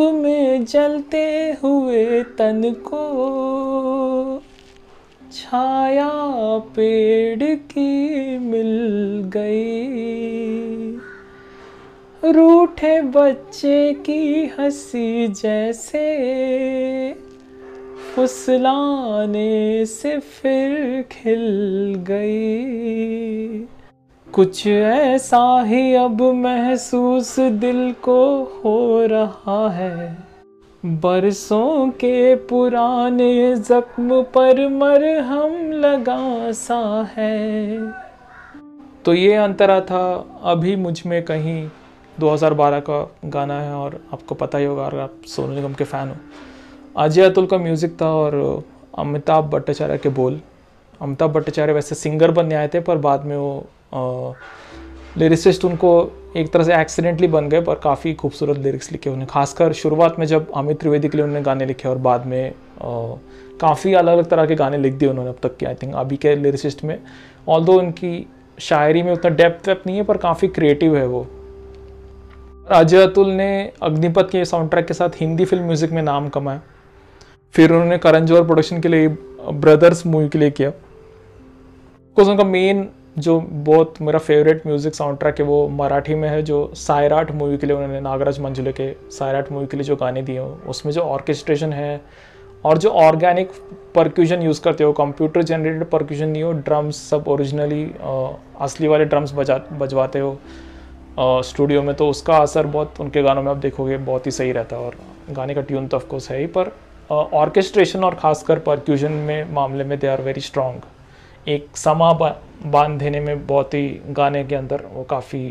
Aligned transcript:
में 0.00 0.64
जलते 0.64 1.56
हुए 1.62 2.22
तन 2.22 2.72
को, 2.72 3.06
छाया 5.32 6.10
पेड़ 6.58 7.42
की 7.42 8.38
मिल 8.38 8.80
गई। 9.24 9.90
रूठे 12.24 13.00
बच्चे 13.00 13.92
की 13.92 14.46
हँसी 14.46 15.28
जैसे 15.28 16.06
फुसलाने 18.14 19.86
से 19.86 20.18
फिर 20.18 21.02
खिल 21.02 21.94
गई। 21.98 23.58
कुछ 24.34 24.66
ऐसा 24.66 25.62
ही 25.62 25.94
अब 25.94 26.20
महसूस 26.22 27.38
दिल 27.40 27.94
को 28.02 28.42
हो 28.64 29.06
रहा 29.06 29.68
है। 29.70 30.16
बरसों 30.84 31.88
के 31.90 32.34
पुराने 32.34 33.56
जख्म 33.56 34.22
पर 34.22 34.68
मरहम 34.68 35.72
लगा 35.72 36.52
सा 36.52 37.08
है। 37.16 37.78
तो 39.04 39.14
ये 39.14 39.34
अंतरा 39.34 39.80
था। 39.80 40.04
अभी 40.42 40.76
मुझमें 40.76 41.22
कहीं 41.22 41.68
2012 42.20 42.80
का 42.80 43.02
गाना 43.24 43.60
है 43.60 43.74
और 43.74 44.00
आपको 44.12 44.34
पता 44.34 44.58
ही 44.58 44.64
होगा, 44.64 44.86
अगर 44.86 44.98
आप 44.98 45.14
सोनू 45.26 45.54
निगम 45.54 45.74
के 45.74 45.84
फ़ैन 45.84 46.08
हो। 46.08 46.16
अजय 46.96 47.22
अतुल 47.22 47.46
का 47.46 47.58
म्यूज़िक 47.58 48.00
था 48.02 48.12
और 48.14 48.64
अमिताभ 48.98 49.50
भट्टाचार्य 49.50 49.98
के 49.98 50.08
बोल। 50.08 50.40
अमिताभ 51.00 51.32
भट्टाचार्य 51.32 51.72
वैसे 51.72 51.94
सिंगर 51.94 52.30
बनने 52.30 52.54
आए 52.54 52.68
थे, 52.68 52.80
पर 52.80 52.96
बाद 52.98 53.24
में 53.24 53.36
वो 53.36 53.66
लिरिसिस्ट 53.92 55.64
उनको 55.64 55.90
एक 56.36 56.52
तरह 56.52 56.64
से 56.64 56.74
एक्सीडेंटली 56.74 57.28
बन 57.28 57.48
गए, 57.48 57.60
पर 57.60 57.74
काफ़ी 57.74 58.12
खूबसूरत 58.14 58.58
लिरिक्स 58.58 58.92
लिखे 58.92 59.10
उन्हें 59.10 59.26
खासकर 59.28 59.72
शुरुआत 59.72 60.18
में 60.18 60.26
जब 60.26 60.50
अमित 60.56 60.80
त्रिवेदी 60.80 61.08
के 61.08 61.16
लिए 61.16 61.24
उन्होंने 61.24 61.42
गाने 61.44 61.66
लिखे 61.66 61.88
और 61.88 61.98
बाद 61.98 62.26
में 62.26 62.52
काफ़ी 63.60 63.94
अलग 63.94 64.12
अलग 64.12 64.28
तरह 64.30 64.46
के 64.46 64.54
गाने 64.54 64.78
लिख 64.78 64.94
दिए 64.94 65.08
उन्होंने 65.08 65.30
अब 65.30 65.38
तक 65.42 65.56
के 65.56 65.66
आई 65.66 65.74
थिंक 65.74 65.94
अभी 65.94 66.16
के 66.16 66.34
लिरिसिस्ट 66.36 66.84
में। 66.84 66.98
ऑल 67.48 67.70
उनकी 67.70 68.26
शायरी 68.58 69.02
में 69.02 69.12
उतना 69.12 69.30
डेप्थ 69.32 69.68
वेप्थ 69.68 69.86
नहीं 69.86 69.96
है, 69.96 70.02
पर 70.02 70.16
काफ़ी 70.18 70.48
क्रिएटिव 70.48 70.96
है 70.96 71.06
वो। 71.06 71.26
अजय 72.70 73.02
अतुल 73.02 73.28
ने 73.28 73.72
अग्निपथ 73.82 74.30
के 74.30 74.44
साउंड 74.44 74.70
ट्रैक 74.70 74.86
के 74.86 74.94
साथ 74.94 75.20
हिंदी 75.20 75.44
फ़िल्म 75.44 75.64
म्यूज़िक 75.64 75.90
में 75.90 76.02
नाम 76.02 76.28
कमाया। 76.28 76.60
फिर 77.54 77.72
उन्होंने 77.72 77.98
करण 77.98 78.26
जौहर 78.26 78.44
प्रोडक्शन 78.44 78.80
के 78.80 78.88
लिए 78.88 79.08
ब्रदर्स 79.08 80.06
मूवी 80.06 80.28
के 80.28 80.38
लिए 80.38 80.50
किया। 80.50 80.72
उनका 82.16 82.44
मेन 82.44 82.88
जो 83.18 83.38
बहुत 83.40 83.94
मेरा 84.02 84.18
फेवरेट 84.18 84.66
म्यूज़िक 84.66 84.94
साउंड 84.94 85.18
ट्रैक 85.18 85.38
है, 85.38 85.44
वो 85.46 85.68
मराठी 85.68 86.14
में 86.14 86.28
है, 86.28 86.42
जो 86.42 86.72
सायराट 86.76 87.30
मूवी 87.32 87.56
के 87.58 87.66
लिए 87.66 87.76
उन्होंने, 87.76 88.00
नागराज 88.00 88.38
मंजुले 88.40 88.72
के 88.72 88.92
सायराट 89.10 89.50
मूवी 89.52 89.66
के 89.66 89.76
लिए 89.76 89.84
जो 89.84 89.96
गाने 89.96 90.22
दिए 90.22 90.38
उसमें 90.40 90.92
जो 90.92 91.00
ऑर्केस्ट्रेशन 91.02 91.72
है 91.72 92.00
और 92.64 92.78
जो 92.78 92.90
ऑर्गेनिक 92.90 93.50
परक्यूजन 93.94 94.42
यूज़ 94.42 94.60
करते 94.62 94.84
हो 94.84 94.92
कंप्यूटर 94.92 95.42
जनरेटेड 95.42 95.84
परक्यूजन 95.90 96.28
नहीं 96.28 96.42
हो 96.42 96.52
ड्रम्स 96.52 96.96
सब 97.10 97.28
ओरिजिनली 97.28 97.84
असली 98.60 98.88
वाले 98.88 99.04
ड्रम्स 99.04 99.32
बजा, 99.34 99.56
बजवाते 99.72 100.18
हो 100.18 100.38
स्टूडियो 101.44 101.82
में 101.82 101.94
तो 101.94 102.08
उसका 102.08 102.36
असर 102.38 102.66
बहुत 102.66 103.00
उनके 103.00 103.22
गानों 103.22 103.42
में 103.42 103.50
आप 103.50 103.56
देखोगे, 103.56 103.96
बहुत 103.98 104.26
ही 104.26 104.30
सही 104.30 104.52
रहता 104.52 104.76
है 104.76 104.82
और 104.82 104.96
गाने 105.30 105.54
का 105.54 105.60
ट्यून 105.62 105.86
तो 105.86 105.96
ऑफकोर्स 105.96 106.30
है 106.30 106.38
ही, 106.38 106.46
पर 106.46 106.72
ऑर्केस्ट्रेशन 107.10 108.04
और 108.04 108.14
ख़ासकर 108.14 108.58
परक्यूजन 108.60 109.12
में 109.12 109.52
मामले 109.52 109.84
में 109.84 109.98
दे 109.98 110.06
आर 110.06 110.22
वेरी 110.22 110.40
स्ट्रॉन्ग 110.40 110.82
एक 111.50 111.76
समा 111.76 112.12
बाँध 112.12 112.98
देने 112.98 113.20
में 113.20 113.46
बहुत 113.46 113.74
ही 113.74 113.86
गाने 114.10 114.44
के 114.44 114.54
अंदर 114.54 114.84
वो 114.92 115.02
काफ़ी 115.02 115.42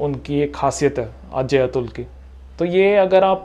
उनकी 0.00 0.40
एक 0.40 0.54
खासियत 0.54 0.98
है, 0.98 1.08
अजय 1.34 1.58
अतुल 1.58 1.88
की। 1.88 2.06
तो 2.58 2.64
ये 2.64 2.94
अगर 2.96 3.24
आप 3.24 3.44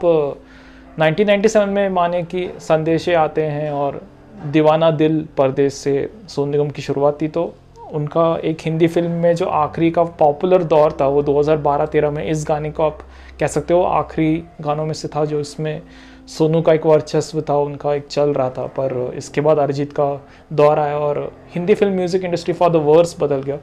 1997 0.98 1.68
में 1.68 1.88
माने 1.88 2.22
कि 2.24 2.48
संदेशे 2.60 3.14
आते 3.14 3.42
हैं 3.42 3.70
और 3.70 4.00
दीवाना 4.46 4.90
दिल 4.90 5.26
परदेश 5.36 5.74
से 5.74 6.10
सोन 6.28 6.48
निगम 6.48 6.70
की 6.70 6.82
शुरुआत 6.82 7.20
थी 7.22 7.28
तो 7.28 7.52
उनका 7.92 8.24
एक 8.44 8.58
हिंदी 8.60 8.86
फ़िल्म 8.86 9.10
में 9.10 9.34
जो 9.36 9.46
आखिरी 9.46 9.90
का 9.90 10.02
पॉपुलर 10.04 10.62
दौर 10.64 10.96
था, 11.00 11.06
वो 11.06 11.22
2012-13 11.22 12.10
में 12.10 12.24
इस 12.24 12.44
गाने 12.48 12.70
को 12.70 12.82
आप 12.82 12.98
कह 13.40 13.46
सकते 13.46 13.74
हो, 13.74 13.82
आखिरी 13.82 14.34
गानों 14.60 14.86
में 14.86 14.94
से 14.94 15.08
था 15.08 15.24
जो 15.24 15.40
इसमें 15.40 15.82
सोनू 16.32 16.60
का 16.62 16.72
एक 16.72 16.86
वर्चस्व 16.86 17.40
था, 17.40 17.56
उनका 17.56 17.94
एक 17.94 18.06
चल 18.06 18.32
रहा 18.32 18.50
था, 18.50 18.66
पर 18.68 19.12
इसके 19.16 19.40
बाद 19.40 19.58
अरिजीत 19.58 19.92
का 19.92 20.08
दौर 20.52 20.78
आया 20.78 20.98
और 20.98 21.30
Hindi 21.54 21.74
film 21.74 21.94
music 21.94 22.24
industry 22.24 22.54
for 22.54 22.70
the 22.70 22.76
worse 22.84 23.16
बदल 23.20 23.42
गया। 23.42 23.58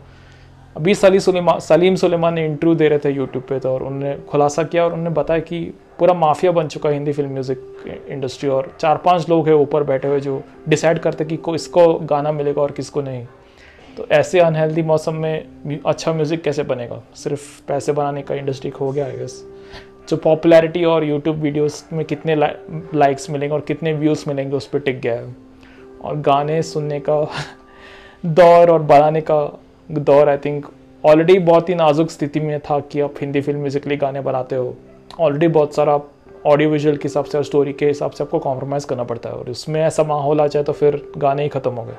अभी 0.75 0.93
सली 0.95 1.19
सुलेमा, 1.19 1.57
सलीम 1.59 1.95
सुलेमान 1.95 2.33
ने 2.33 2.45
इंटरव्यू 2.45 2.75
दे 2.75 2.87
रहे 2.89 2.99
थे 2.99 3.09
यूट्यूब 3.11 3.43
पे 3.49 3.59
तो 3.59 3.69
और 3.69 3.83
उन्होंने 3.83 4.15
खुलासा 4.29 4.63
किया 4.63 4.83
और 4.83 4.93
उन्होंने 4.93 5.15
बताया 5.15 5.39
कि 5.39 5.59
पूरा 5.99 6.13
माफिया 6.13 6.51
बन 6.51 6.67
चुका 6.67 6.89
है 6.89 6.95
हिंदी 6.95 7.13
फ़िल्म 7.13 7.31
म्यूज़िक 7.31 8.05
इंडस्ट्री 8.09 8.49
और 8.49 8.71
चार 8.79 8.97
पाँच 9.05 9.27
लोग 9.29 9.47
हैं 9.47 9.55
ऊपर 9.55 9.83
बैठे 9.83 10.07
हुए 10.07 10.19
जो 10.19 10.41
डिसाइड 10.69 10.99
करते 10.99 11.25
कि 11.25 11.37
को, 11.37 11.55
इसको 11.55 11.93
गाना 11.93 12.31
मिलेगा 12.31 12.61
और 12.61 12.71
किसको 12.71 13.01
नहीं। 13.01 13.25
तो 13.97 14.05
ऐसे 14.11 14.39
अनहेल्दी 14.39 14.81
मौसम 14.83 15.15
में 15.15 15.79
अच्छा 15.85 16.13
म्यूज़िक 16.13 16.43
कैसे 16.43 16.63
बनेगा? 16.63 17.01
सिर्फ़ 17.15 17.61
पैसे 17.67 17.91
बनाने 17.91 18.21
का 18.21 18.35
इंडस्ट्री 18.35 18.71
खो 18.71 18.91
गया 18.91 19.05
है 19.05 19.23
बस 19.23 19.43
जो 20.09 20.17
पॉपुलैरिटी 20.17 20.83
और 20.85 21.03
यूट्यूब 21.03 21.35
वीडियोस 21.37 21.83
में 21.93 22.05
कितने 22.05 22.35
लाइक्स 22.35 23.29
मिलेंगे 23.29 23.53
और 23.55 23.61
कितने 23.61 23.93
व्यूज़ 23.93 24.23
मिलेंगे, 24.27 24.55
उस 24.55 24.67
पर 24.67 24.79
टिक 24.79 24.99
गया 25.01 25.13
है। 25.13 25.35
और 26.01 26.15
गाने 26.21 26.61
सुनने 26.63 26.99
का 26.99 27.21
दौर 28.25 28.69
और 28.69 28.81
बढ़ाने 28.83 29.21
का 29.21 29.41
दौर 29.89 30.29
आई 30.29 30.37
थिंक 30.37 30.65
ऑलरेडी 31.03 31.37
बहुत 31.39 31.69
ही 31.69 31.75
नाजुक 31.75 32.09
स्थिति 32.11 32.39
में 32.39 32.59
था 32.59 32.79
कि 32.81 33.01
आप 33.01 33.15
हिंदी 33.21 33.41
फ़िल्म 33.41 33.59
म्यूजिकली 33.59 33.97
गाने 33.97 34.21
बनाते 34.21 34.55
हो। 34.55 34.75
ऑलरेडी 35.19 35.47
बहुत 35.47 35.75
सारा 35.75 35.93
आप 35.93 36.09
ऑडियो 36.47 36.69
विजुअल 36.69 36.97
के 36.97 37.07
हिसाब 37.07 37.25
से 37.25 37.37
और 37.37 37.43
स्टोरी 37.43 37.73
के 37.73 37.85
हिसाब 37.85 38.11
से 38.11 38.23
आपको 38.23 38.39
कॉम्प्रोमाइज़ 38.39 38.87
करना 38.87 39.03
पड़ता 39.03 39.29
है 39.29 39.35
और 39.35 39.49
उसमें 39.49 39.81
ऐसा 39.81 40.03
माहौल 40.03 40.41
आ 40.41 40.47
जाए 40.47 40.63
तो 40.63 40.73
फिर 40.73 41.01
गाने 41.17 41.43
ही 41.43 41.49
ख़त्म 41.49 41.71
हो 41.71 41.83
गए। 41.83 41.95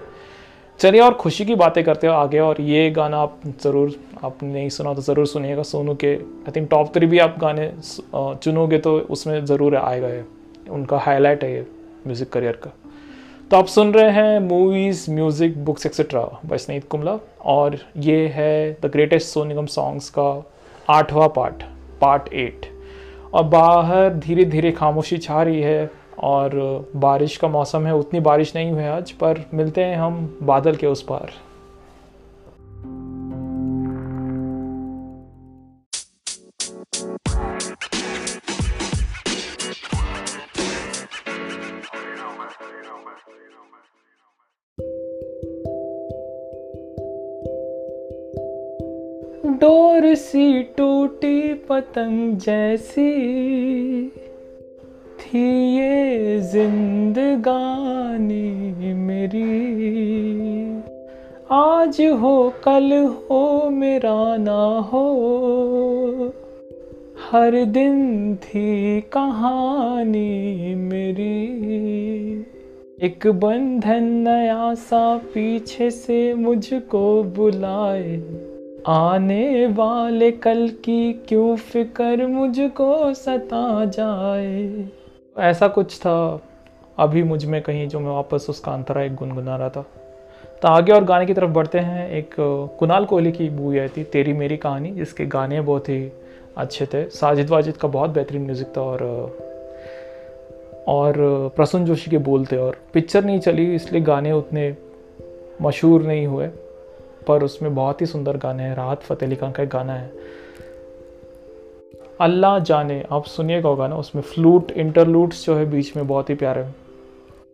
चलिए 0.81 1.01
और 1.01 1.15
खुशी 1.15 1.45
की 1.45 1.55
बातें 1.55 1.83
करते 1.85 2.07
हो 2.07 2.13
आगे, 2.15 2.39
और 2.41 2.61
ये 2.61 2.91
गाना 2.91 3.17
आप 3.19 3.41
ज़रूर, 3.63 3.95
आपने 4.25 4.53
नहीं 4.53 4.69
सुना 4.71 4.93
तो 4.95 5.03
ज़रूर 5.03 5.27
सुनिएगा, 5.27 5.63
सोनू 5.63 5.95
के 5.95 6.15
आई 6.15 6.53
थिंक 6.57 6.69
टॉप 6.71 6.95
थ्री 6.95 7.07
भी 7.07 7.19
आप 7.19 7.37
गाने 7.41 7.71
चुनोगे 8.15 8.79
तो 8.79 8.99
उसमें 9.11 9.45
ज़रूर 9.47 9.77
आएगा 9.77 10.09
ये, 10.09 10.25
उनका 10.71 10.99
हाईलाइट 10.99 11.45
है 11.45 11.53
ये 11.53 11.67
म्यूज़िक 12.07 12.31
करियर 12.33 12.61
का। 12.65 12.73
तो 13.51 13.57
आप 13.57 13.67
सुन 13.67 13.93
रहे 13.95 14.11
हैं 14.13 14.39
movies 14.41 15.11
music 15.11 15.65
books 15.65 15.87
etcetera 15.87 16.21
by 16.47 16.59
Snehit 16.59 16.89
Kumla 16.91 17.19
और 17.53 17.79
ये 17.99 18.27
है 18.35 18.73
the 18.83 18.91
greatest 18.93 19.29
Sonu 19.29 19.49
Nigam 19.49 19.67
songs 19.69 20.11
का 20.19 20.31
आठवां 20.89 21.29
पार्ट 21.29 21.63
पार्ट 22.01 22.33
एट 22.35 22.67
और 23.35 23.45
बाहर 23.47 24.15
धीरे 24.19 24.45
धीरे 24.47 24.73
खामोशी 24.73 25.19
छा 25.19 25.43
रही 25.43 25.61
है 25.63 25.91
और 26.21 26.51
बारिश 26.97 27.37
का 27.37 27.49
मौसम 27.49 27.87
है, 27.87 27.95
उतनी 27.95 28.21
बारिश 28.21 28.57
नहीं 28.57 28.73
हुई 28.73 28.85
आज, 28.85 29.11
पर 29.11 29.45
मिलते 29.55 29.85
हैं 29.85 29.97
हम 29.97 30.39
बादल 30.43 30.77
के 30.77 30.87
उस 30.87 31.03
पार। 31.03 31.31
डोर 49.47 50.15
सी 50.15 50.63
टूटी 50.63 51.55
पतंग 51.55 52.37
जैसी 52.37 53.11
थी 55.35 55.77
ये 55.79 56.41
जिंदगानी 56.41 57.29
मेरी। 58.95 59.71
आज 61.53 62.01
हो, 62.01 62.53
कल 62.65 63.05
हो, 63.07 63.71
मेरा 63.71 64.37
ना 64.37 64.79
हो। 64.79 65.09
हर 67.33 67.65
दिन 67.65 68.35
थी 68.37 69.01
कहानी 69.01 70.75
मेरी। 70.75 71.51
एक 73.03 73.27
बंधन 73.27 74.05
नया 74.05 74.75
सा 74.75 75.17
पीछे 75.17 75.91
से 75.91 76.35
मुझको 76.35 77.23
बुलाए। 77.23 78.23
आने 78.89 79.67
वाले 79.67 80.31
कल 80.31 80.69
की 80.69 81.13
क्यों 81.13 81.57
फिकर 81.57 82.27
मुझको 82.27 83.15
सता 83.15 83.85
जाए? 83.85 84.85
ऐसा 85.37 85.69
कुछ 85.69 85.99
था 86.01 86.41
अभी 86.99 87.23
मुझमें 87.23 87.61
कहीं 87.63 87.89
जो 87.89 88.01
मैं 88.01 88.11
वापस 88.11 88.47
उसका 88.49 88.73
अंतरा 88.73 89.03
एक 89.03 89.15
गुनगुना 89.15 89.57
रहा 89.57 89.69
था। 89.69 89.83
तो 90.63 90.69
आगे 90.69 90.93
और 90.93 91.05
गाने 91.05 91.27
की 91.27 91.35
तरफ़ 91.35 91.51
बढ़ते 91.51 91.79
हैं। 91.79 92.09
एक 92.11 92.35
कुणाल 92.79 93.05
कोहली 93.05 93.33
की 93.33 93.49
मूवी 93.51 93.79
आई 93.79 93.89
थी, 93.89 94.05
तेरी 94.05 94.33
मेरी 94.33 94.57
कहानी, 94.57 94.91
जिसके 94.91 95.27
गाने 95.27 95.61
बहुत 95.61 95.89
ही 95.89 96.13
अच्छे 96.57 96.87
थे। 96.87 97.09
साजिद 97.11 97.51
वाजिद 97.51 97.77
का 97.77 97.89
बहुत 97.89 98.11
बेहतरीन 98.11 98.43
म्यूज़िक 98.43 98.73
था 98.77 98.81
और 98.81 99.03
और 100.89 101.15
प्रसून 101.57 101.85
जोशी 101.85 102.11
के 102.11 102.19
बोल 102.19 102.45
थे 102.47 102.57
और 102.57 102.77
पिक्चर 102.93 103.25
नहीं 103.25 103.39
चली, 103.41 103.75
इसलिए 103.75 104.03
गाने 104.03 104.33
उतने 104.33 104.75
मशहूर 105.63 106.03
नहीं 106.03 106.27
हुए। 106.27 106.47
पर 107.27 107.43
उसमें 107.43 107.75
बहुत 107.75 108.01
ही 108.01 108.07
सुंदर 108.07 108.37
गाने 108.37 108.63
हैं, 108.63 108.75
राहत 108.75 109.01
फ़तेह 109.01 109.29
अली 109.29 109.37
खान 109.37 109.53
का 109.53 109.63
एक 109.63 109.69
गाना 109.69 109.95
है। 109.95 110.11
अल्लाह 112.21 112.59
जाने, 112.59 113.03
आप 113.13 113.25
सुनिएगा 113.25 113.69
होगा 113.69 113.87
ना, 113.89 113.97
उसमें 113.97 114.23
फ्लूट 114.23 114.71
इंटरलूट्स 114.73 115.45
जो 115.47 115.55
है 115.57 115.65
बीच 115.71 115.97
में 115.97 116.07
बहुत 116.07 116.31
ही 116.31 116.35
प्यारे 116.35 116.63
हैं। 116.63 116.73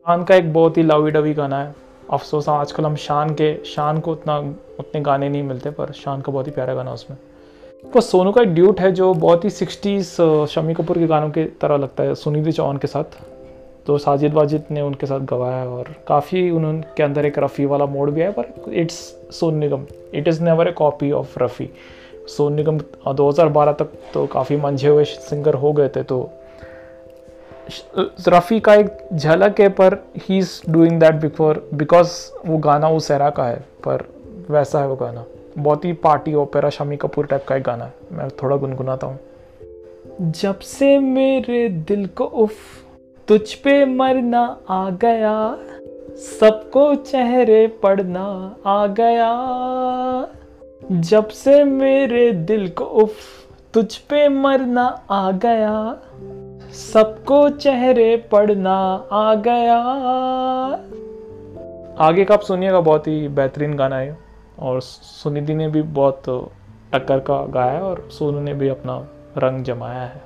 शान 0.06 0.24
का 0.24 0.34
एक 0.34 0.52
बहुत 0.52 0.78
ही 0.78 0.82
लवी 0.82 1.10
डवी 1.10 1.34
गाना 1.34 1.62
है। 1.62 1.74
अफसोस, 2.10 2.48
आजकल 2.48 2.84
हम 2.84 2.96
शान 2.96 3.34
के, 3.34 3.54
शान 3.64 4.00
को 4.00 4.12
उतना, 4.12 4.38
उतने 4.78 5.00
गाने 5.00 5.28
नहीं 5.28 5.42
मिलते, 5.42 5.70
पर 5.70 5.92
शान 5.92 6.20
का 6.20 6.32
बहुत 6.32 6.46
ही 6.46 6.52
प्यारा 6.52 6.74
गाना 6.74 6.92
उसमें। 6.92 7.16
वो 7.84 8.00
सोनू 8.00 8.32
का 8.32 8.42
एक 8.42 8.54
ड्यूट 8.54 8.80
है 8.80 8.90
जो 8.92 9.12
बहुत 9.14 9.44
ही 9.44 9.50
सिक्सटीज़ 9.52 10.10
शमी 10.50 10.74
कपूर 10.74 10.98
के 10.98 11.06
गानों 11.06 11.30
की 11.30 11.44
तरह 11.60 11.76
लगता 11.76 12.04
है 12.04 12.14
सुनिधि 12.16 12.52
चौहान 12.52 12.76
के 12.76 12.86
साथ। 12.86 13.18
तो 13.86 13.98
साजिद 13.98 14.34
वाजिद 14.34 14.64
ने 14.70 14.80
उनके 14.80 15.06
साथ 15.06 15.20
गवाया 15.26 15.56
है 15.56 15.68
और 15.68 15.94
काफ़ी 16.08 16.50
उनके 16.50 17.02
अंदर 17.02 17.26
एक 17.26 17.38
रफ़ी 17.38 17.64
वाला 17.66 17.86
मोड 17.86 18.10
भी 18.10 18.20
है, 18.20 18.30
पर 18.32 18.72
it's 18.72 18.98
Sonu 19.32 19.54
Nigam 19.54 19.86
it 20.14 20.28
is 20.28 20.42
never 20.44 20.68
a 20.68 20.72
copy 20.72 21.10
of 21.12 21.38
Rafi 21.38 21.68
Sonu 22.28 22.54
Nigam 22.54 22.78
2012 23.14 23.72
तक 23.78 23.92
तो 24.14 24.26
काफ़ी 24.26 24.56
मंझे 24.56 24.88
हुए 24.88 25.04
सिंगर 25.04 25.54
हो 25.54 25.72
गए 25.72 25.88
थे 25.88 26.02
तो 26.02 26.28
रफ़ी 28.28 28.58
का 28.60 28.74
एक 28.74 28.98
झलक 29.12 29.60
है, 29.60 29.68
पर 29.68 29.94
he 30.18 30.38
is 30.38 30.60
doing 30.70 31.00
that 31.00 31.14
before 31.14 31.68
because 31.74 32.12
वो 32.46 32.58
गाना 32.58 32.88
उस 32.90 33.10
एरा 33.10 33.30
का 33.30 33.44
है, 33.44 33.56
पर 33.84 34.04
वैसा 34.50 34.80
है 34.80 34.88
वो 34.88 34.96
गाना। 34.96 35.24
बहुत 35.58 35.84
ही 35.84 35.92
party 35.92 36.34
opera 36.34 36.70
Shammi 36.70 36.96
Kapoor 36.96 37.26
type 37.26 37.44
का 37.48 37.56
एक 37.56 37.62
गाना 37.62 37.84
है, 37.84 37.92
मैं 38.12 38.28
थोड़ा 38.42 38.56
गुनगुनाता 38.56 39.06
हूँ। 39.06 39.18
जब 40.32 40.58
से 40.58 40.98
मेरे 40.98 41.68
दिल 41.68 42.06
को 42.08 42.24
उफ, 42.24 42.52
तुझ 43.28 43.54
पे 43.54 43.84
मरना 43.84 44.44
आ 44.70 44.88
गया, 45.02 45.34
सबको 46.20 46.94
चेहरे 46.94 47.66
पड़ना 47.82 48.24
आ 48.66 48.86
गया। 48.86 49.30
जब 50.92 51.28
से 51.28 51.64
मेरे 51.64 52.32
दिल 52.32 52.68
को 52.68 52.84
उफ, 52.84 53.16
तुझ 53.74 53.96
पे 53.96 54.28
मरना 54.28 55.02
आ 55.10 55.30
गया। 55.30 55.98
सबको 56.72 57.48
चेहरे 57.48 58.16
पड़ना 58.16 59.06
आ 59.12 59.34
गया। 59.34 59.78
आगे 61.98 62.24
का 62.24 62.34
आप 62.34 62.40
सुनिएगा, 62.40 62.80
बहुत 62.80 63.06
ही 63.06 63.28
बेहतरीन 63.28 63.74
गाना 63.74 63.96
है। 63.96 64.18
और 64.58 64.80
सुनिधि 64.82 65.54
ने 65.54 65.68
भी 65.68 65.82
बहुत 65.82 66.22
टक्कर 66.94 67.18
का 67.18 67.46
गाया 67.46 67.80
और 67.80 68.08
सोनू 68.10 68.40
ने 68.40 68.54
भी 68.54 68.68
अपना 68.68 69.08
रंग 69.38 69.64
जमाया 69.64 70.02
है। 70.02 70.22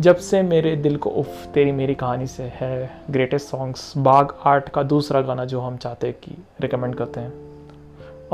जब 0.00 0.16
से 0.16 0.42
मेरे 0.42 0.76
दिल 0.76 0.96
को 0.96 1.10
उफ, 1.10 1.46
तेरी 1.46 1.72
मेरी 1.72 1.94
कहानी 1.94 2.26
से 2.26 2.42
है 2.42 2.90
ग्रेटेस्ट 3.10 3.48
सॉन्ग्स 3.48 3.94
बाग 3.96 4.34
आर्ट 4.44 4.68
का 4.68 4.82
दूसरा 4.82 5.20
गाना 5.20 5.44
जो 5.44 5.60
हम 5.60 5.76
चाहते 5.76 6.06
हैं 6.06 6.16
कि 6.22 6.44
रिकमेंड 6.60 6.94
करते 6.94 7.20
हैं। 7.20 7.53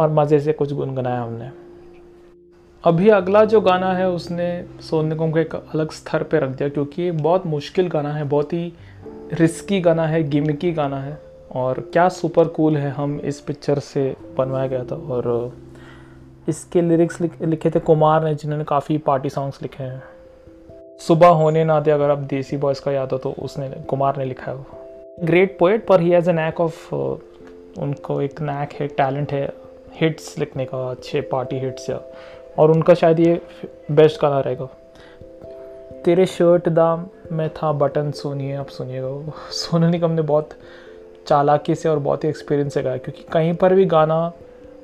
और 0.00 0.10
मज़े 0.10 0.40
से 0.40 0.52
कुछ 0.52 0.72
गुनगुनाया 0.72 1.22
हमने। 1.22 1.50
अभी 2.84 3.08
अगला 3.08 3.44
जो 3.44 3.60
गाना 3.60 3.92
है, 3.94 4.08
उसने 4.10 4.64
सोनू 4.80 5.16
को 5.16 5.38
एक 5.38 5.54
अलग 5.54 5.90
स्तर 5.90 6.22
पे 6.22 6.38
रख 6.38 6.48
दिया, 6.48 6.68
क्योंकि 6.68 7.02
ये 7.02 7.10
बहुत 7.10 7.46
मुश्किल 7.46 7.88
गाना 7.88 8.12
है, 8.12 8.24
बहुत 8.24 8.52
ही 8.52 8.72
रिस्की 9.32 9.80
गाना 9.80 10.06
है 10.06 10.22
गिमिकी 10.22 10.72
गाना 10.72 11.00
है, 11.00 11.18
और 11.54 11.80
क्या 11.92 12.08
सुपर 12.08 12.48
कूल 12.48 12.76
है 12.76 12.90
हम 12.90 13.18
इस 13.20 13.40
पिक्चर 13.40 13.78
से 13.78 14.16
बनवाया 14.38 14.66
गया 14.66 14.84
था। 14.84 14.96
और 14.96 15.52
इसके 16.48 16.82
लिरिक्स 16.82 17.20
लिखे 17.20 17.70
थे 17.70 17.80
कुमार 17.80 18.24
ने, 18.24 18.34
जिन्होंने 18.34 18.64
काफ़ी 18.64 18.98
पार्टी 18.98 19.30
सॉन्ग्स 19.30 19.62
लिखे 19.62 19.84
हैं। 19.84 20.02
सुबह 20.98 21.28
होने 21.28 21.64
ना 21.64 21.80
दे, 21.80 21.90
अगर 21.90 22.10
आप 22.10 22.18
देसी 22.18 22.56
बॉयज़ 22.56 22.80
का 22.82 22.92
याद 22.92 23.12
हो 23.12 23.18
तो 23.18 23.34
उसने, 23.38 23.70
कुमार 23.70 24.16
ने 24.16 24.24
लिखा 24.24 24.50
है 24.52 24.56
वो। 24.56 24.64
ग्रेट 25.24 25.56
पोइट 25.58 25.86
पर 25.86 26.00
he 26.00 26.10
has 26.10 26.30
a 26.30 26.32
knack 26.32 26.60
of 26.60 26.94
उनको 26.94 28.20
एक 28.22 28.40
नैक 28.40 28.72
है 28.72 28.86
टैलेंट 28.88 29.32
है 29.32 29.48
हिट्स 29.92 30.38
लिखने 30.38 30.64
का 30.64 30.90
अच्छे 30.90 31.20
पार्टी 31.20 31.56
हिट्स 31.56 31.90
या 31.90 32.00
और 32.58 32.70
उनका 32.70 32.94
शायद 32.94 33.20
ये 33.20 33.40
बेस्ट 33.90 34.22
गाना 34.22 34.40
रहेगा। 34.40 34.68
तेरे 36.04 36.26
शर्ट 36.26 36.68
दाम 36.68 37.06
में 37.32 37.48
था 37.48 37.72
बटन 37.72 38.10
सुनिए 38.10 38.54
आप 38.54 38.68
सुनिएगा 38.68 39.32
सोनू 39.50 39.88
निगम 39.88 40.10
ने 40.10 40.22
बहुत 40.22 40.50
चालाकी 41.26 41.74
से 41.74 41.88
और 41.88 41.98
बहुत 41.98 42.24
ही 42.24 42.28
एक्सपीरियंस 42.28 42.74
से 42.74 42.82
गाया 42.82 42.96
क्योंकि 42.96 43.24
कहीं 43.32 43.54
पर 43.54 43.74
भी 43.74 43.84
गाना 43.84 44.32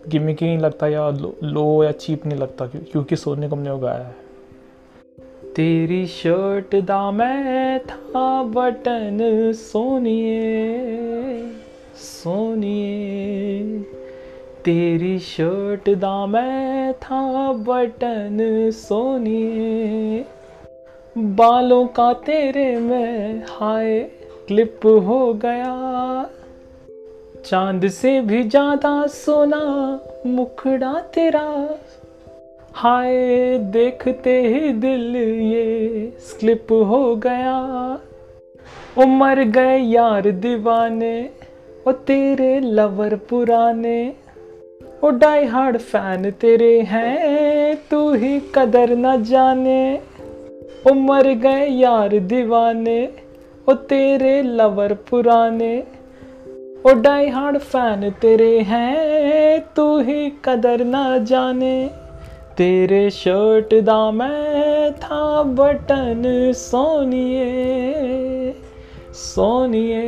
गिमिकी 0.09 0.47
नहीं 0.47 0.59
लगता 0.59 0.89
या 0.89 1.11
लो, 1.11 1.37
लो 1.43 1.85
या 1.85 1.93
चीप 1.93 2.27
नहीं 2.27 2.39
लगता 2.39 2.67
क्योंकि 2.67 3.17
सोनू 3.17 3.41
निगम 3.41 3.59
ने 3.59 3.71
वो 3.71 3.79
गाया 3.79 4.05
है। 4.05 4.27
तेरी 5.55 6.07
शर्ट 6.07 6.77
दा 6.77 7.11
मैं 7.11 7.81
था 7.81 8.43
बटन 8.43 9.19
सोनिए 9.53 10.81
सोनिए। 11.95 13.85
तेरी 14.67 15.19
शर्ट 15.19 15.89
दामे 15.91 16.93
था 16.93 17.53
बटन 17.53 18.39
सोनिए। 18.71 20.25
बालों 21.17 21.87
का 21.87 22.13
तेरे 22.13 22.77
में 22.77 23.43
हाय 23.49 23.99
क्लिप 24.49 24.87
हो 24.87 25.33
गया। 25.35 25.75
चाँद 27.47 27.89
से 27.89 28.21
भी 28.21 28.43
ज़्यादा 28.43 29.07
सोना 29.07 29.63
मुखड़ा 30.27 30.93
तेरा। 31.15 31.47
हाय 32.73 33.59
देखते 33.73 34.41
ही 34.43 34.73
दिल 34.73 35.17
ये 35.17 36.13
स्लिप 36.21 36.73
हो 36.73 37.17
गया। 37.17 37.57
ओ 38.99 39.07
मर 39.07 39.43
गए 39.45 39.79
यार 39.79 40.31
दीवाने, 40.31 41.31
ओ 41.89 41.93
तेरे 41.93 42.61
लवर 42.61 43.17
पुराने। 43.31 44.26
ओ 45.05 45.11
डाई 45.11 45.45
हार्ड 45.45 45.77
फ़ैन 45.79 46.31
तेरे 46.31 46.81
हैं, 46.81 47.77
तू 47.91 48.15
ही 48.15 48.41
कदर 48.41 48.91
न 48.91 49.23
जाने। 49.23 50.01
ओ 50.91 50.95
मर 50.95 51.27
गए 51.27 51.67
यार 51.67 52.19
दीवाने, 52.19 53.09
ओ 53.69 53.73
तेरे 53.73 54.43
लवर 54.43 54.95
पुराने। 54.95 55.85
ओ 56.87 56.93
डाई 56.95 57.29
हार्ड 57.29 57.59
फ़ैन 57.59 58.11
तेरे 58.11 58.59
हैं, 58.59 59.61
तू 59.77 60.01
ही 60.01 60.33
कदर 60.45 60.85
ना 60.85 61.19
जाने। 61.19 61.91
तेरे 62.57 63.11
शर्ट 63.11 63.75
दा 63.75 64.11
मैं 64.11 64.93
था 64.93 65.43
बटन 65.43 66.53
सोनिए 66.57 67.53
सोनिए। 69.13 70.03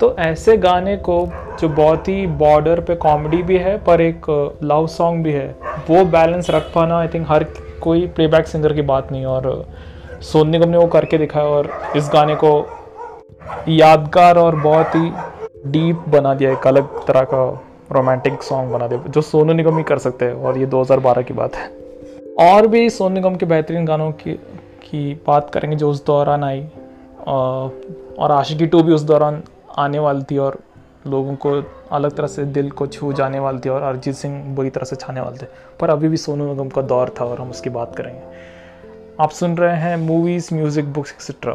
तो 0.00 0.14
ऐसे 0.18 0.56
गाने 0.56 0.96
को 0.98 1.16
जो 1.60 1.68
बहुत 1.68 2.08
ही 2.08 2.26
बॉर्डर 2.38 2.80
पे 2.80 2.94
कॉमेडी 2.96 3.42
भी 3.42 3.56
है, 3.58 3.76
पर 3.78 4.00
एक 4.00 4.26
लव 4.64 4.86
सॉन्ग 4.86 5.24
भी 5.24 5.32
है, 5.32 5.48
वो 5.90 6.04
बैलेंस 6.06 6.50
रख 6.50 6.72
पाना 6.74 6.98
आई 6.98 7.08
थिंक 7.08 7.26
हर 7.28 7.44
कोई 7.82 8.06
प्लेबैक 8.06 8.46
सिंगर 8.46 8.72
की 8.72 8.82
बात 8.84 9.12
नहीं 9.12 9.24
और 9.26 9.64
सोन 10.22 10.48
निगम 10.48 10.68
ने 10.68 10.78
वो 10.78 10.86
करके 10.86 11.18
दिखाया 11.18 11.46
और 11.46 11.70
इस 11.96 12.10
गाने 12.12 12.34
को 12.34 12.50
यादगार 13.68 14.38
और 14.38 14.56
बहुत 14.56 14.94
ही 14.94 15.10
डीप 15.66 16.04
बना 16.08 16.34
दिया, 16.34 16.52
एक 16.52 16.66
अलग 16.66 17.06
तरह 17.06 17.22
का 17.24 17.44
रोमांटिक 17.92 18.42
सॉन्ग 18.42 18.72
बना 18.72 18.86
दिया, 18.86 19.02
जो 19.02 19.20
सोनू 19.20 19.52
निगम 19.52 19.76
ही 19.76 19.82
कर 19.84 19.98
सकते 19.98 20.24
हैं 20.24 20.34
और 20.34 20.58
ये 20.58 20.66
2012 20.66 21.22
की 21.22 21.34
बात 21.34 21.54
है। 21.54 21.68
और 22.42 22.66
भी 22.66 22.88
सोनू 22.90 23.14
निगम 23.14 23.36
के 23.36 23.46
बेहतरीन 23.46 23.84
गानों 23.84 24.10
की 24.12 24.32
की 24.82 25.12
बात 25.26 25.50
करेंगे 25.50 25.76
जो 25.76 25.90
उस 25.90 26.04
दौरान 26.06 26.44
आई 26.44 26.64
और 27.28 28.32
आशिकी 28.32 28.66
टू 28.66 28.82
भी 28.82 28.92
उस 28.92 29.02
दौरान 29.02 29.42
आने 29.78 29.98
वाली 29.98 30.22
थी 30.30 30.38
और 30.38 30.58
लोगों 31.06 31.34
को 31.36 31.50
अलग 31.92 32.16
तरह 32.16 32.26
से 32.26 32.44
दिल 32.44 32.70
को 32.70 32.86
छू 32.86 33.12
जाने 33.12 33.38
वाली 33.38 33.58
थी 33.58 33.68
और 33.68 33.82
अरिजीत 33.82 34.14
सिंह 34.14 34.54
बुरी 34.54 34.70
तरह 34.70 34.84
से 34.84 34.96
छाने 34.96 35.20
वाले 35.20 35.38
थे। 35.38 35.46
पर 35.80 35.90
अभी 35.90 36.08
भी 36.08 36.16
सोनू 36.16 36.46
निगम 36.46 36.68
का 36.68 36.82
दौर 36.82 37.14
था 37.20 37.24
और 37.24 37.40
हम 37.40 37.50
उसकी 37.50 37.70
बात 37.70 37.96
करेंगे। 37.96 38.20
आप 39.20 39.30
सुन 39.30 39.56
रहे 39.56 39.76
हैं 39.76 39.96
मूवीज़ 39.96 40.54
म्यूज़िक 40.54 40.92
बुक्स 40.92 41.12
एक्सेट्रा 41.12 41.54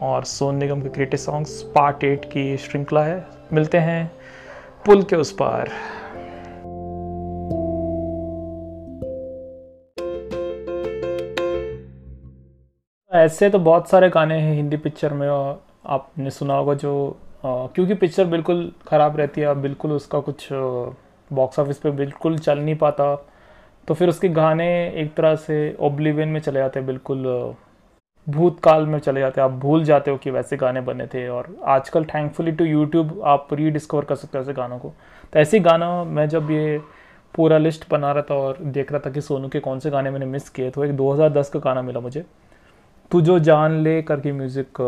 और 0.00 0.24
सोन 0.24 0.54
निगम 0.54 0.82
के 0.82 0.88
क्रिएटिव 0.88 1.18
सॉन्ग्स 1.18 1.62
पार्ट 1.74 2.04
एट 2.04 2.24
की 2.24 2.56
श्रृंखला 2.56 3.04
है। 3.04 3.26
मिलते 3.52 3.78
हैं 3.78 4.10
पुल 4.86 5.02
के 5.02 5.16
उस 5.16 5.32
पार। 5.32 5.70
ऐसे 13.12 13.50
तो 13.50 13.58
बहुत 13.58 13.88
सारे 13.88 14.08
गाने 14.08 14.38
हैं 14.38 14.54
हिंदी 14.54 14.76
पिक्चर 14.76 15.12
में 15.12 15.28
आपने 15.28 16.30
सुना 16.30 16.54
होगा 16.54 16.74
जो 16.74 16.92
क्योंकि 17.74 17.94
पिक्चर 17.94 18.24
बिल्कुल 18.26 18.70
ख़राब 18.88 19.16
रहती 19.16 19.40
है 19.40 19.54
बिल्कुल 19.62 19.92
उसका 19.92 20.20
कुछ 20.20 20.48
बॉक्स 21.30 21.58
ऑफ़िस 21.58 21.78
पे 21.78 21.90
बिल्कुल 21.92 22.38
चल 22.38 22.58
नहीं 22.58 22.76
पाता। 22.76 23.14
तो 23.88 23.94
फिर 23.94 24.08
उसके 24.08 24.28
गाने 24.30 24.66
एक 25.00 25.14
तरह 25.14 25.34
से 25.36 25.76
ओब्लिवियन 25.80 26.28
में 26.28 26.40
चले 26.40 26.58
जाते 26.58 26.78
हैं, 26.78 26.86
बिल्कुल 26.86 27.54
भूतकाल 28.26 28.86
में 28.86 28.98
चले 28.98 29.20
जाते 29.20 29.40
हैं। 29.40 29.48
आप 29.48 29.54
भूल 29.58 29.84
जाते 29.84 30.10
हो 30.10 30.16
कि 30.16 30.30
वैसे 30.30 30.56
गाने 30.56 30.80
बने 30.82 31.06
थे 31.06 31.26
और 31.28 31.46
आजकल 31.66 32.04
थैंकफुली 32.04 32.52
टू 32.52 32.64
यूट्यूब 32.64 33.20
आप 33.26 33.48
रीडिस्कवर 33.52 34.04
कर 34.04 34.14
सकते 34.14 34.38
हो 34.38 34.42
ऐसे 34.44 34.52
गानों 34.52 34.78
को। 34.78 34.92
तो 35.32 35.38
ऐसे 35.40 35.60
गाना 35.60 36.04
मैं 36.04 36.28
जब 36.28 36.50
ये 36.50 36.78
पूरा 37.34 37.58
लिस्ट 37.58 37.88
बना 37.90 38.12
रहा 38.12 38.22
था 38.30 38.34
और 38.36 38.58
देख 38.62 38.92
रहा 38.92 39.00
था 39.06 39.10
कि 39.10 39.20
सोनू 39.20 39.48
के 39.48 39.60
कौन 39.60 39.78
से 39.78 39.90
गाने 39.90 40.10
मैंने 40.10 40.26
मिस 40.26 40.48
किए 40.50 40.70
तो 40.70 40.84
एक 40.84 40.96
2010 40.96 41.48
का 41.48 41.58
गाना 41.60 41.82
मिला 41.82 42.00
मुझे। 42.00 42.24
तू 43.10 43.20
जो 43.20 43.38
जान 43.40 43.80
ले 43.82 44.00
करके 44.02 44.32
म्यूज़िक 44.32 44.80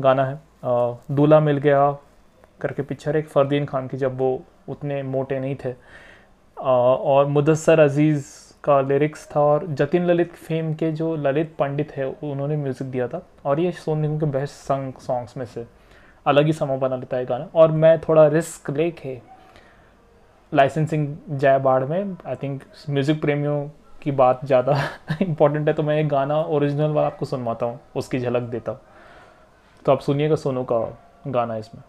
गाना 0.00 0.24
है 0.24 0.40
दूल्हा 1.10 1.40
मिल 1.40 1.58
गया 1.58 1.90
करके 2.60 2.82
पिक्चर 2.82 3.16
एक 3.16 3.28
फ़रदीन 3.28 3.64
खान 3.64 3.88
की, 3.88 3.96
जब 3.96 4.18
वो 4.18 4.42
उतने 4.68 5.02
मोटे 5.02 5.38
नहीं 5.40 5.56
थे। 5.64 5.74
और 6.56 7.26
मुदसर 7.26 7.80
अज़ीज़ 7.80 8.26
का 8.64 8.80
लिरिक्स 8.80 9.28
था 9.34 9.40
और 9.40 9.66
जतिन 9.68 10.06
ललित 10.06 10.32
फेम 10.34 10.72
के 10.74 10.90
जो 10.92 11.14
ललित 11.16 11.54
पंडित 11.58 11.92
है, 11.96 12.06
उन्होंने 12.06 12.56
म्यूज़िक 12.56 12.90
दिया 12.90 13.08
था। 13.08 13.22
और 13.44 13.60
ये 13.60 13.72
सोनू 13.72 14.18
के 14.18 14.26
बेस्ट 14.26 14.54
संग 14.54 14.92
सॉन्ग्स 15.00 15.36
में 15.36 15.44
से 15.46 15.66
अलग 16.26 16.46
ही 16.46 16.52
समय 16.52 16.78
बना 16.78 16.96
लेता 16.96 17.16
है 17.16 17.24
गाना। 17.26 17.48
और 17.54 17.70
मैं 17.72 17.98
थोड़ा 18.00 18.26
रिस्क 18.28 18.70
ले 18.70 18.90
के 18.90 19.18
लाइसेंसिंग 20.52 21.16
जाए 21.30 21.58
बाढ़ 21.58 21.84
में 21.84 22.16
आई 22.26 22.34
थिंक 22.42 22.62
म्यूज़िक 22.90 23.20
प्रेमियों 23.20 23.68
की 24.02 24.10
बात 24.12 24.44
ज़्यादा 24.44 24.78
इंपॉर्टेंट 25.22 25.68
है 25.68 25.74
तो 25.74 25.82
मैं 25.82 25.98
एक 26.00 26.08
गाना 26.08 26.40
ओरिजिनल 26.40 26.90
वाला 26.90 27.06
आपको 27.06 27.26
सुनवाता 27.26 27.66
हूँ, 27.66 27.80
उसकी 27.96 28.18
झलक 28.18 28.42
देता 28.42 28.72
हूँ। 28.72 28.80
तो 29.84 29.92
आप 29.92 30.00
सुनिएगा 30.00 30.34
सोनू 30.36 30.64
का 30.64 30.78
गाना 31.26 31.56
इसमें। 31.56 31.82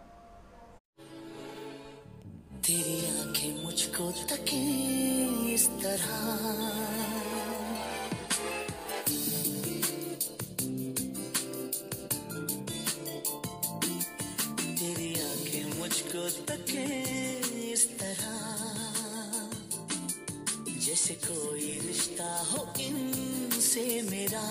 इनसे 23.77 24.01
मेरा। 24.10 24.41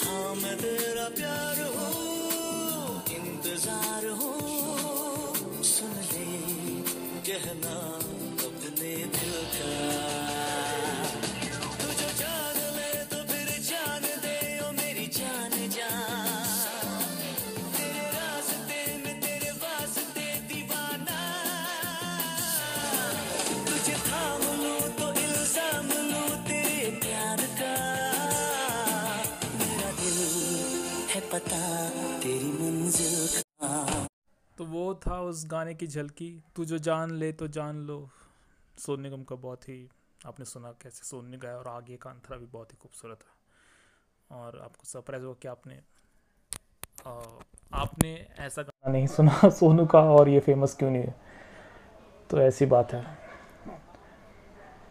हाँ 0.00 0.34
मैं 0.34 0.56
तेरा 0.56 1.08
प्यार 1.16 1.60
हो, 1.76 1.88
इंतज़ार 3.12 4.06
हो। 4.20 4.32
सुन 5.64 5.92
ले, 6.08 6.24
कहना 7.28 7.76
अपने 8.48 8.94
दिल 9.12 9.36
का। 9.56 10.27
उस 35.28 35.46
गाने 35.46 35.74
की 35.74 35.86
झलकी 35.86 36.42
तू 36.56 36.64
जो 36.64 36.78
जान 36.78 37.10
ले 37.10 37.32
तो 37.32 37.48
जान 37.48 37.76
लो। 37.76 38.08
सोन 38.78 39.00
निगम 39.00 39.22
का 39.22 39.36
बहुत 39.36 39.68
ही 39.68 39.88
आपने 40.26 40.44
सुना 40.44 40.72
कैसे 40.72 41.04
सोन 41.04 41.28
ने 41.30 41.36
गाया 41.36 41.56
और 41.56 41.68
आगे 41.68 41.96
का 41.96 42.10
अंतरा 42.10 42.36
भी 42.36 42.46
बहुत 42.46 42.72
ही 42.72 42.76
खूबसूरत 42.82 43.18
है। 43.22 44.38
और 44.38 44.58
आपको 44.64 44.84
सरप्राइज़ 44.84 45.24
हो 45.24 45.34
कि 45.34 45.48
आपने 45.48 45.80
आ, 47.06 47.12
आपने 47.72 48.28
ऐसा 48.38 48.62
गाना 48.62 48.92
नहीं 48.92 49.06
सुना 49.06 49.48
सोनू 49.50 49.86
का 49.86 50.00
और 50.00 50.28
ये 50.28 50.40
फ़ेमस 50.40 50.74
क्यों 50.74 50.90
नहीं 50.90 51.02
है? 51.02 51.14
तो 52.30 52.40
ऐसी 52.40 52.66
बात 52.66 52.92
है। 52.92 53.04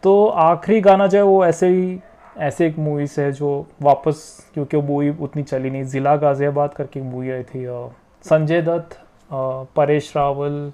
तो 0.02 0.26
आखिरी 0.26 0.80
गाना 0.80 1.06
जो 1.06 1.18
है 1.18 1.24
वो 1.24 1.44
ऐसे 1.46 1.68
ही 1.68 2.00
ऐसे 2.38 2.66
एक 2.66 2.78
मूवी 2.78 3.06
से 3.06 3.24
है 3.24 3.32
जो 3.32 3.66
वापस 3.82 4.20
क्योंकि 4.54 4.76
वो 4.76 4.82
मूवी 4.82 5.10
उतनी 5.10 5.42
चली 5.42 5.70
नहीं। 5.70 5.84
ज़िला 5.84 6.16
गाज़ियाबाद 6.16 6.74
करके 6.74 7.02
मूवी 7.02 7.30
आई 7.30 7.42
थी 7.42 7.66
और 7.66 7.94
संजय 8.24 8.62
दत्त 8.62 9.07
परेश 9.30 10.12
रावल, 10.16 10.72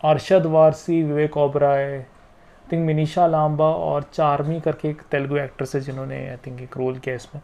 अरशद 0.00 0.46
वारसी, 0.46 1.02
विवेक 1.02 1.36
ओबराय 1.36 1.84
आई 1.84 2.02
थिंक 2.72 2.86
मिनीशा 2.86 3.26
लांबा 3.26 3.64
और 3.66 4.02
चारमी 4.12 4.60
करके 4.60 4.88
एक 4.88 5.02
तेलुगु 5.10 5.36
एक्ट्रेस 5.38 5.74
है 5.74 5.80
जिन्होंने 5.80 6.28
आई 6.28 6.36
थिंक 6.46 6.60
एक 6.62 6.76
रोल 6.76 6.98
किया 6.98 7.14
इसमें। 7.14 7.40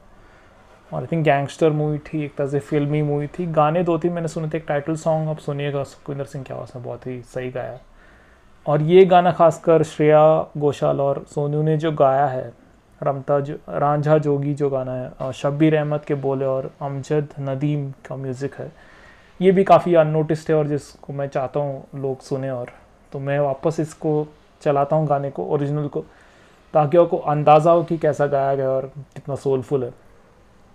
और 0.91 1.01
आई 1.01 1.07
थिंक 1.13 1.25
गैंगस्टर 1.25 1.71
मूवी 1.71 1.99
थी, 1.99 2.25
एक 2.25 2.35
तरह 2.37 2.49
से 2.49 2.59
फिल्मी 2.61 3.03
मूवी 3.03 3.27
थी। 3.29 3.47
गाने 3.53 3.83
दो 3.83 3.97
तीन 3.99 4.13
मैंने 4.13 4.29
सुने 4.29 4.49
थे, 4.49 4.57
एक 4.57 4.65
टाइटल 4.69 4.97
सॉन्ग 4.97 5.29
आप 5.29 5.39
सुनिएगा 5.39 5.83
सुखविंदर 5.85 6.25
सिंह 6.25 6.45
की 6.45 6.55
आवाज़ 6.55 6.73
में 6.77 6.85
बहुत 6.85 7.07
ही 7.07 7.21
सही 7.25 7.51
गाया 7.51 7.79
और 8.67 8.83
ये 8.83 9.05
गाना 9.05 9.33
खासकर 9.33 9.83
श्रेया 9.85 10.23
घोषाल 10.59 11.01
और 11.01 11.25
सोनू 11.35 11.63
ने 11.63 11.77
जो 11.77 11.93
गाया 11.93 12.27
है, 12.27 12.53
रमता 13.01 13.39
जो, 13.41 13.55
रांझा 13.69 14.19
जोगी 14.19 14.55
जो 14.55 14.71
गाना 14.71 14.93
है 14.93 15.33
शब्बीर 15.33 15.77
अहमद 15.77 16.05
के 16.05 16.15
बोले 16.17 16.45
और 16.45 16.71
अमजद 16.83 17.35
नदीम 17.41 17.91
का 18.09 18.17
म्यूज़िक 18.17 18.55
है। 18.55 18.71
ये 19.41 19.53
भी 19.53 19.65
काफ़ी 19.65 19.95
अननोटिस्ड 19.95 20.51
है 20.51 20.57
और 20.57 20.67
जिसको 20.67 21.13
मैं 21.13 21.27
चाहता 21.29 21.61
हूँ 21.61 21.87
लोग 21.95 22.21
सुने 22.21 22.51
और 22.51 22.71
तो 23.13 23.19
मैं 23.19 23.39
वापस 23.41 23.81
इसको 23.81 24.13
चलाता 24.63 24.97
हूँ 24.97 25.07
गाने 25.07 25.31
को 25.31 25.45
ओरिजिनल 25.45 25.89
को, 25.89 26.01
ताकि 26.75 26.97
आपको 26.99 27.17
अंदाज़ा 27.17 27.71
हो 27.71 27.83
कि 27.85 27.99
कैसा 27.99 28.27
गाया 28.27 28.55
गया 28.55 28.71
और 28.71 28.87
कितना 29.15 29.35
सोलफुल 29.35 29.85
है। 29.85 29.93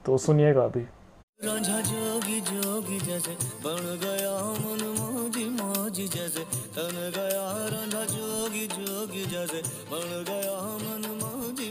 तो 0.06 0.18
सुनिएगा 0.18 0.63
अभी। 0.63 0.86
जोगी 1.44 2.41
जोगी 2.41 3.00
जैसे, 3.00 3.32
बन 3.65 4.00
गया 4.03 4.36
मन 5.51 5.94
जैसे, 5.94 6.44
तन 6.75 7.12
गया 7.15 8.06
जोगी 8.06 8.68
जोगी 8.68 9.25
जैसे, 9.25 9.62
बन 9.91 10.24
गया 10.30 10.58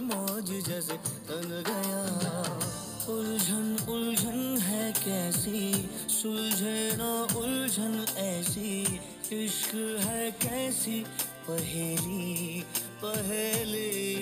मन 0.00 0.50
जैसे, 0.68 0.94
तन 1.28 1.62
गया। 1.68 2.79
उलझन 3.10 3.86
उलझन 3.88 4.58
है 4.62 4.92
कैसी? 4.92 5.88
सुलझे 6.08 6.96
ना 6.96 7.22
उलझन 7.36 8.06
ऐसी। 8.16 9.00
इश्क 9.44 9.74
है 10.04 10.30
कैसी? 10.30 11.04
पहेली 11.50 12.64
पहेली। 13.04 14.20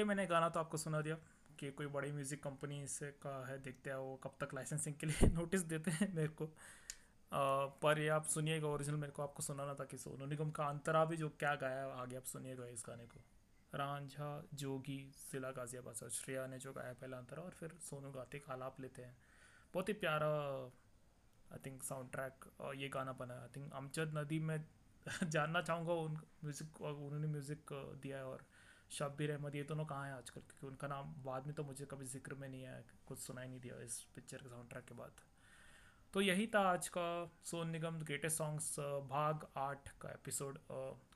चलिए 0.00 0.08
मैंने 0.08 0.24
गाना 0.26 0.48
तो 0.48 0.60
आपको 0.60 0.76
सुना 0.76 1.00
दिया 1.00 1.14
कि 1.60 1.70
कोई 1.70 1.86
बड़ी 1.92 2.10
म्यूज़िक 2.12 2.42
कंपनी 2.42 2.86
से 2.88 3.06
का 3.20 3.32
है 3.46 3.58
देखते 3.62 3.90
हैं 3.90 3.96
वो 3.96 4.14
कब 4.24 4.36
तक 4.40 4.54
लाइसेंसिंग 4.54 4.94
के 4.96 5.06
लिए 5.06 5.28
नोटिस 5.36 5.62
देते 5.62 5.90
हैं 5.90 6.08
मेरे 6.14 6.28
को। 6.28 6.44
आ, 6.44 7.66
पर 7.82 7.98
ये 7.98 8.08
आप 8.08 8.24
सुनिएगा 8.24 8.68
ओरिजिनल 8.68 8.96
मेरे 8.96 9.12
को 9.12 9.22
आपको 9.22 9.42
सुनाना 9.42 9.74
था 9.74 9.84
कि 9.84 9.98
सोनू 9.98 10.26
निगम 10.26 10.50
का 10.50 10.64
अंतरा 10.64 11.04
भी 11.04 11.16
जो 11.16 11.28
क्या 11.28 11.54
गाया 11.54 11.84
है 11.84 12.00
आगे 12.00 12.16
आप 12.16 12.24
सुनिएगा 12.24 12.66
इस 12.66 12.84
गाने 12.88 13.04
को। 13.06 13.20
रांझा 13.74 14.30
जोगी 14.54 14.98
जिला 15.32 15.50
गाजियाबाद 15.50 16.02
और 16.02 16.10
श्रेया 16.10 16.46
ने 16.46 16.58
जो 16.58 16.72
गाया 16.72 16.92
पहला 16.92 17.16
अंतरा 17.16 17.42
और 17.42 17.50
फिर 17.50 17.76
सोनू 17.80 18.10
गाते 18.10 18.38
का 18.38 18.52
आलाप 18.52 18.80
लेते 18.80 19.02
हैं। 19.02 19.16
बहुत 19.74 19.88
ही 19.88 19.94
प्यारा 19.94 20.30
आई 21.52 21.58
थिंक 21.66 21.82
साउंड 21.82 22.10
ट्रैक 22.12 22.48
ये 22.76 22.88
गाना 22.88 23.12
बना 23.20 23.34
आई 23.42 23.52
थिंक 23.56 23.72
अमजद 23.72 24.18
नदी 24.18 24.38
में 24.40 24.58
जानना 25.24 25.62
चाहूँगा 25.62 25.92
उन 25.92 26.16
म्यूज़िक 26.44 26.80
उन्होंने 26.80 27.26
म्यूज़िक 27.26 27.72
दिया 28.02 28.16
है 28.16 28.24
और 28.24 28.44
शब्बीर 28.90 29.30
अहमद 29.30 29.54
ये 29.54 29.62
दोनों 29.64 29.84
कहाँ 29.86 30.06
हैं 30.06 30.12
आजकल? 30.12 30.40
क्योंकि 30.40 30.66
उनका 30.66 30.88
नाम 30.88 31.14
बाद 31.24 31.46
में 31.46 31.54
तो 31.54 31.64
मुझे 31.64 31.84
कभी 31.86 32.06
ज़िक्र 32.06 32.34
में 32.34 32.48
नहीं 32.48 32.64
आया 32.66 32.80
कुछ 33.06 33.18
सुनाई 33.18 33.48
नहीं 33.48 33.60
दिया 33.60 33.80
इस 33.82 34.00
पिक्चर 34.14 34.38
के 34.38 34.48
साउंड 34.48 34.70
ट्रैक 34.70 34.84
के 34.84 34.94
बाद। 34.94 35.20
तो 36.14 36.20
यही 36.20 36.46
था 36.54 36.60
आज 36.68 36.88
का 36.88 37.04
सोन 37.44 37.68
निगम 37.70 37.98
ग्रेटेस्ट 38.00 38.38
सॉन्ग्स 38.38 38.74
भाग 39.10 39.46
आठ 39.58 39.88
का 40.00 40.08
एपिसोड 40.10 40.58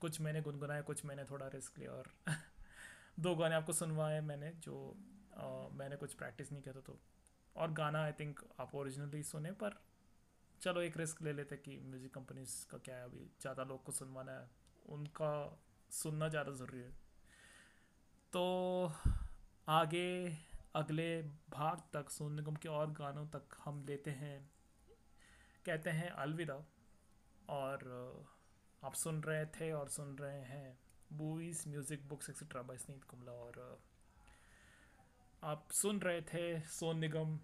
कुछ 0.00 0.20
मैंने 0.20 0.40
गुनगुनाए 0.40 0.82
कुछ 0.82 1.04
मैंने 1.04 1.24
थोड़ा 1.24 1.46
रिस्क 1.54 1.78
लिया 1.78 1.92
और 1.92 2.10
दो 3.20 3.34
गाने 3.36 3.54
आपको 3.54 3.72
सुनवाए 3.72 4.20
मैंने 4.22 4.52
जो 4.62 4.76
मैंने 5.74 5.96
कुछ 5.96 6.14
प्रैक्टिस 6.14 6.52
नहीं 6.52 6.62
किया 6.62 6.74
था 6.74 6.80
तो। 6.82 6.98
और 7.56 7.72
गाना 7.72 8.02
आई 8.04 8.12
थिंक 8.12 8.40
आप 8.60 8.74
ओरिजिनली 8.74 9.22
सुने, 9.24 9.50
पर 9.52 9.80
चलो 10.62 10.80
एक 10.80 10.96
रिस्क 10.96 11.22
ले 11.22 11.32
लेते 11.32 11.56
कि 11.56 11.78
म्यूज़िक 11.82 12.14
कंपनीज़ 12.14 12.54
का 12.70 12.78
क्या 12.78 12.96
है 12.96 13.04
अभी, 13.04 13.30
ज़्यादा 13.40 13.64
लोग 13.64 13.82
को 13.84 13.92
सुनवाना 13.92 14.32
है। 14.32 14.48
उनका 14.86 15.32
सुनना 15.92 16.28
ज़्यादा 16.28 16.52
ज़रूरी 16.54 16.80
है। 16.80 16.92
तो 18.34 18.92
आगे 19.68 20.38
अगले 20.74 21.22
भाग 21.50 21.82
तक, 21.92 22.08
सोनू 22.10 22.34
निगम 22.34 22.54
के 22.54 22.68
और 22.68 22.90
गानों 22.92 23.26
तक 23.26 23.56
हम 23.64 23.84
लेते 23.88 24.10
हैं। 24.10 24.50
कहते 25.66 25.90
हैं 25.90 26.08
अलविदा। 26.10 26.54
और 27.48 27.84
आप 28.84 28.94
सुन 28.94 29.22
रहे 29.22 29.44
थे 29.46 29.70
और 29.72 29.88
सुन 29.88 30.16
रहे 30.18 30.40
हैं 30.40 30.78
movies 31.12 31.68
music 31.68 32.08
books 32.08 32.30
etcetera 32.30 32.62
by 32.62 32.78
स्नीत 32.78 33.04
कुमला 33.04 33.32
और 33.32 33.78
आप 35.42 35.68
सुन 35.72 36.00
रहे 36.00 36.20
थे 36.22 36.60
सोन 36.70 36.98
निगम 36.98 37.36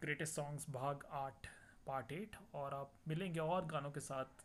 ग्रेटेस्ट 0.00 0.34
सॉन्ग्स 0.34 0.70
भाग 0.70 1.04
आठ 1.12 1.46
पार्ट 1.86 2.12
एट 2.12 2.36
और 2.54 2.74
आप 2.74 2.92
मिलेंगे 3.08 3.40
और 3.40 3.66
गानों 3.66 3.90
के 3.90 4.00
साथ 4.00 4.44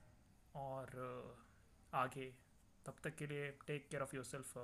और 0.56 1.38
आगे। 1.94 2.32
तब 2.86 2.96
तक 3.04 3.16
के 3.16 3.28
लिए 3.28 3.52
take 3.68 3.90
care 3.90 4.04
of 4.04 4.16
your 4.16 4.26
self 4.26 4.58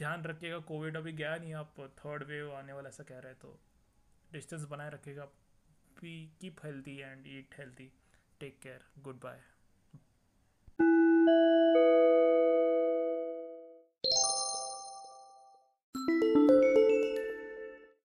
ध्यान 0.00 0.22
रखिएगा 0.24 0.58
कोविड 0.68 0.96
अभी 0.96 1.12
गया 1.12 1.36
नहीं 1.36 1.52
आप 1.54 1.74
थर्ड 1.98 2.22
वेव 2.28 2.52
आने 2.56 2.72
वाला 2.72 2.88
ऐसा 2.88 3.04
कह 3.04 3.18
रहे 3.18 3.32
हैं 3.32 3.38
तो 3.40 3.58
डिस्टेंस 4.32 4.64
बनाए 4.70 4.90
रखिएगा 4.90 5.24
be 6.00 6.14
keep 6.40 6.64
healthy 6.64 6.96
and 7.00 7.26
eat 7.28 7.54
healthy 7.58 7.90
take 8.40 8.58
care 8.62 8.84
goodbye 9.20 9.40